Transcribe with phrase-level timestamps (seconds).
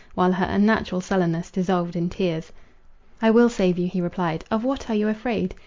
[0.15, 2.51] while her unnatural sullenness dissolved in tears.
[3.21, 5.53] "I will save you," he replied, "of what are you afraid?